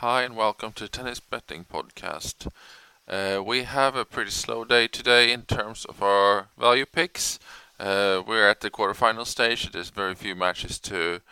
[0.00, 2.48] Hi, and welcome to Tennis Betting Podcast.
[3.08, 7.38] Uh, we have a pretty slow day today in terms of our value picks.
[7.80, 9.72] Uh, we're at the quarterfinal stage.
[9.72, 11.22] There's very few matches to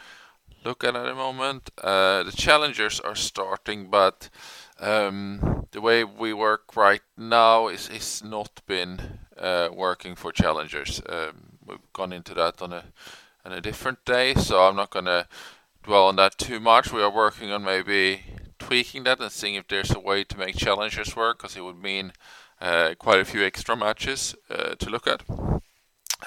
[0.65, 1.69] look at at the moment.
[1.77, 4.31] Uh, the challengers are starting, but
[4.81, 11.03] um, the way we work right now is, is not been uh, working for challengers.
[11.07, 12.85] Um, we've gone into that on a
[13.45, 15.29] on a different day, so I'm not going to
[15.83, 16.91] dwell on that too much.
[16.91, 18.23] We are working on maybe
[18.65, 21.83] tweaking that and seeing if there's a way to make challengers work, because it would
[21.83, 22.13] mean
[22.61, 25.23] uh, quite a few extra matches uh, to look at.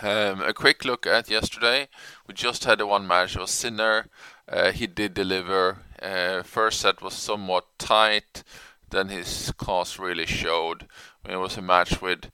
[0.04, 1.88] Um, a quick look at yesterday.
[2.28, 3.36] We just had the one match.
[3.36, 4.06] It was Sinner.
[4.48, 5.80] Uh, he did deliver.
[6.00, 8.44] Uh, first set was somewhat tight.
[8.92, 10.86] Then his class really showed.
[11.26, 12.30] I mean, it was a match with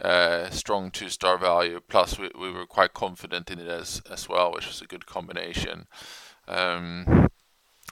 [0.00, 1.80] uh, strong two-star value.
[1.86, 5.04] Plus, we, we were quite confident in it as as well, which was a good
[5.04, 5.86] combination.
[6.48, 7.28] Um,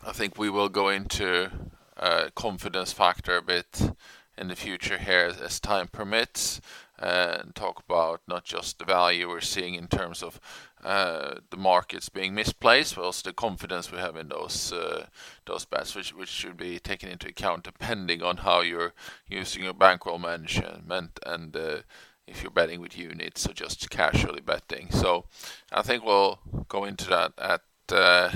[0.03, 1.51] I think we will go into
[1.99, 3.93] uh, confidence factor a bit
[4.39, 6.63] in the future here as, time permits
[6.99, 10.41] uh, and talk about not just the value we're seeing in terms of
[10.83, 15.05] uh, the markets being misplaced, but also the confidence we have in those uh,
[15.45, 18.95] those bets, which which should be taken into account depending on how you're
[19.29, 21.79] using your bankroll management and uh,
[22.27, 24.91] if you're betting with units or just casually betting.
[24.91, 25.27] So
[25.71, 28.31] I think we'll go into that at uh,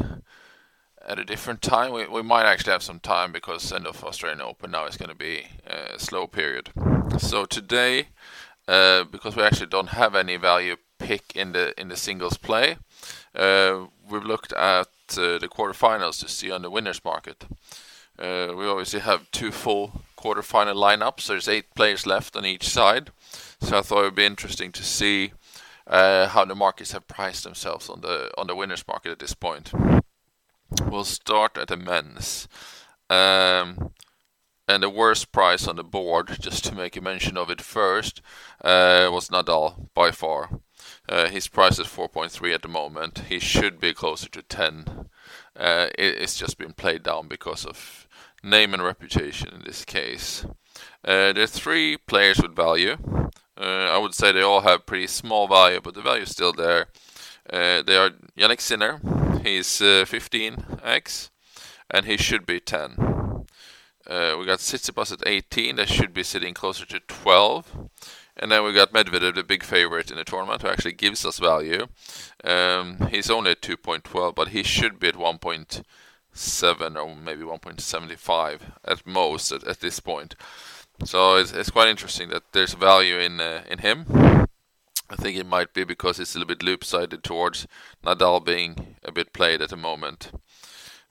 [1.06, 1.92] at a different time.
[1.92, 5.10] We, we might actually have some time because end of Australian Open now is going
[5.10, 6.70] to be a slow period.
[7.18, 8.08] So today,
[8.66, 12.76] uh, because we actually don't have any value pick in the in the singles play,
[13.34, 14.88] uh, we've looked at
[15.18, 17.44] uh, the quarterfinals to see on the winners market.
[18.18, 21.26] Uh, we obviously have two full quarterfinal lineups.
[21.26, 23.10] There's eight players left on each side.
[23.60, 25.32] So I thought it would be interesting to see
[25.86, 29.34] uh, how the markets have priced themselves on the on the winners market at this
[29.34, 29.72] point.
[30.82, 32.48] We'll start at the men's.
[33.10, 33.92] Um,
[34.66, 38.20] and the worst price on the board, just to make a mention of it first,
[38.62, 40.60] uh, was Nadal by far.
[41.08, 43.24] Uh, his price is 4.3 at the moment.
[43.28, 45.08] He should be closer to 10.
[45.56, 48.08] Uh, it, it's just been played down because of
[48.42, 50.46] name and reputation in this case.
[51.04, 52.96] Uh, there are three players with value.
[53.56, 56.52] Uh, I would say they all have pretty small value, but the value is still
[56.52, 56.86] there.
[57.48, 59.00] Uh, they are Jannik Sinner,
[59.44, 61.30] he's uh, 15x,
[61.90, 62.96] and he should be 10.
[64.06, 67.88] Uh, we got Tsitsipas at 18, that should be sitting closer to 12.
[68.36, 71.38] And then we got Medvedev, the big favorite in the tournament, who actually gives us
[71.38, 71.86] value.
[72.42, 79.06] Um, he's only at 2.12, but he should be at 1.7 or maybe 1.75 at
[79.06, 80.34] most at, at this point.
[81.04, 84.43] So it's, it's quite interesting that there's value in uh, in him.
[85.16, 87.68] I think it might be because it's a little bit loop-sided towards
[88.04, 90.32] Nadal being a bit played at the moment.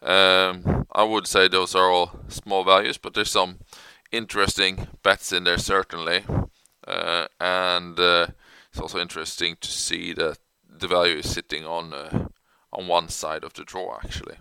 [0.01, 3.59] Um, I would say those are all small values, but there's some
[4.11, 6.25] interesting bets in there certainly,
[6.85, 8.27] uh, and uh,
[8.69, 10.37] it's also interesting to see that
[10.67, 12.27] the value is sitting on uh,
[12.73, 14.35] on one side of the draw actually.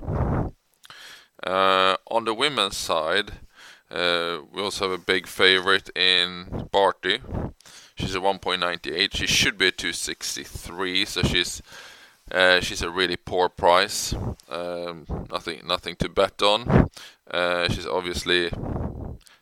[1.46, 3.32] Uh, on the women's side,
[3.92, 7.20] uh, we also have a big favorite in Barty
[7.96, 9.14] She's a 1.98.
[9.14, 11.62] She should be a 263, so she's
[12.30, 14.14] uh, she's a really poor price.
[14.48, 16.90] Um, nothing nothing to bet on.
[17.30, 18.50] Uh, she's obviously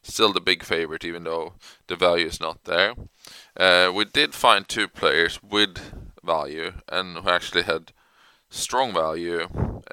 [0.02, 1.54] still the big favorite, even though
[1.86, 2.94] the value is not there.
[3.56, 5.78] Uh, we did find two players with
[6.24, 7.92] value and who actually had
[8.48, 9.46] strong value,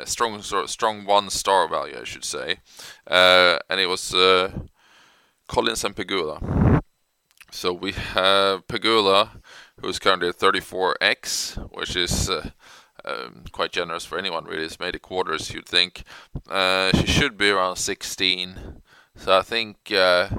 [0.06, 2.58] strong strong one star value, I should say,
[3.06, 4.52] uh, and it was uh,
[5.48, 6.77] Collins and Pegula.
[7.52, 9.42] So we have Pegula,
[9.80, 12.50] who's currently at 34x, which is uh,
[13.06, 14.66] um, quite generous for anyone really.
[14.66, 16.04] It's made a quarters, you'd think.
[16.50, 18.82] Uh, she should be around 16.
[19.16, 20.30] So I think uh,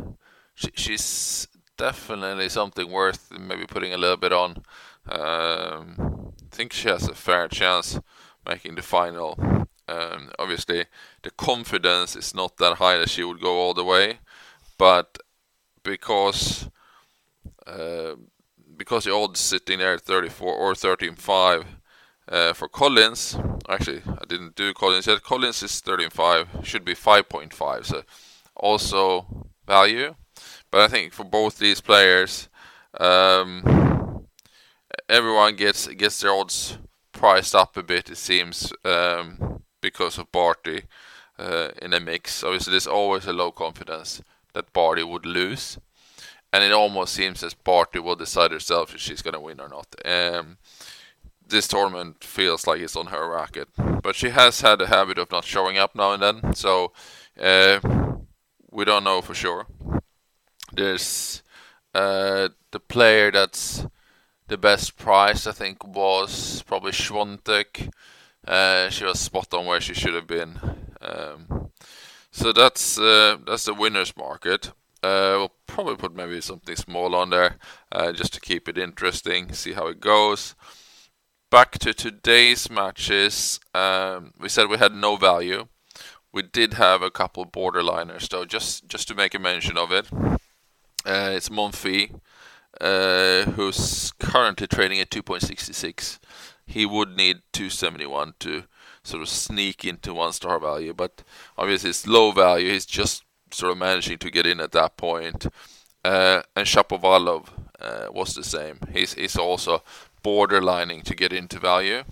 [0.54, 4.62] she, she's definitely something worth maybe putting a little bit on.
[5.08, 7.98] Um, I think she has a fair chance
[8.46, 9.66] making the final.
[9.88, 10.84] Um, obviously,
[11.22, 14.19] the confidence is not that high that she would go all the way,
[14.76, 15.19] but
[15.82, 16.69] because
[17.69, 18.17] uh,
[18.76, 21.65] because the odds sitting there at 34 or 13.5
[22.29, 23.37] uh, for Collins.
[23.69, 25.23] Actually, I didn't do Collins yet.
[25.23, 28.03] Collins is 13.5, should be 5.5, so
[28.55, 30.15] also value.
[30.70, 32.49] But I think for both these players,
[32.99, 34.26] um,
[35.09, 36.79] everyone gets gets their odds
[37.12, 38.11] priced up a bit.
[38.11, 40.82] It seems um, because of Barty
[41.38, 42.44] uh, in the mix.
[42.44, 44.23] Obviously, there's always a low confidence
[44.55, 45.79] that Barty would lose
[46.52, 49.68] and it almost seems as Barty will decide herself if she's going to win or
[49.68, 49.94] not.
[50.04, 50.58] Um,
[51.46, 53.68] this tournament feels like it's on her racket,
[54.02, 56.92] but she has had a habit of not showing up now and then, so
[57.40, 57.78] Uh,
[58.70, 59.66] we don't know for sure.
[60.72, 61.42] There's
[61.94, 63.86] uh, the player that's
[64.48, 67.90] the best price, I think, was probably Swiatek.
[68.46, 70.58] Uh, she was spot on where she should have been.
[71.00, 71.70] Um,
[72.30, 74.72] so that's uh, that's the winners market.
[75.02, 77.54] Uh, we'll probably put maybe something small on there
[77.92, 80.56] uh, just to keep it interesting, see how it goes.
[81.52, 85.69] Back to today's matches, um, we said we had no value.
[86.32, 90.10] We did have a couple borderliners though, just just to make a mention of it.
[91.06, 92.19] Uh, it's Monfils,
[92.81, 96.19] uh, who's currently trading at 2.66.
[96.66, 98.64] He would need 271 to
[99.04, 101.22] sort of sneak into one star value, but
[101.56, 102.72] obviously it's low value.
[102.72, 105.46] He's just sort of managing to get in at that point.
[106.04, 107.48] Uh, and Shapovalov
[107.80, 108.78] uh, was the same.
[108.92, 109.82] He's he's also
[110.22, 112.04] borderlining to get into value.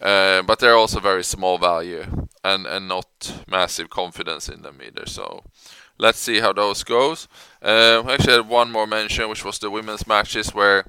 [0.00, 5.06] Uh, but they're also very small value and, and not massive confidence in them either.
[5.06, 5.44] So
[5.96, 7.28] let's see how those goes.
[7.62, 10.84] Uh, I actually had one more mention, which was the women's matches where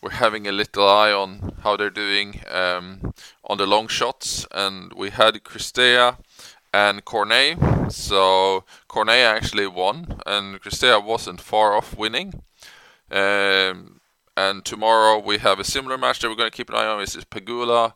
[0.00, 3.14] we're having a little eye on how they're doing um,
[3.44, 6.16] on the long shots, and we had Cirstea
[6.74, 7.56] and Cornet.
[7.92, 12.42] So Cornet actually won, and Cirstea wasn't far off winning.
[13.12, 14.00] Um,
[14.36, 16.98] and tomorrow we have a similar match that we're going to keep an eye on.
[16.98, 17.92] This is Pegula.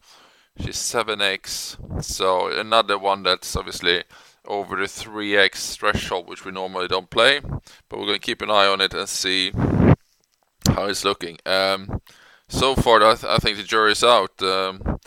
[0.61, 4.05] She's 7x, so another one that's obviously
[4.45, 7.41] over the 3x threshold, which we normally don't play.
[7.41, 11.39] But we're going to keep an eye on it and see how it's looking.
[11.47, 12.01] Um,
[12.49, 14.99] so far, I, th- I, think the jury's out, um,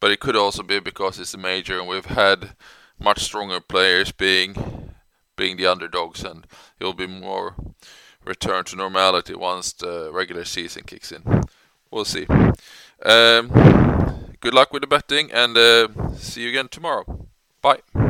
[0.00, 2.50] but it could also be because it's a major and we've had
[2.98, 4.94] much stronger players being
[5.36, 6.46] being the underdogs, and
[6.80, 7.54] it will be more
[8.24, 11.22] return to normality once the regular season kicks in.
[11.90, 12.26] We'll see.
[13.04, 13.48] Um,
[14.40, 17.28] good luck with the betting, and uh, see you again tomorrow.
[17.62, 18.07] Bye.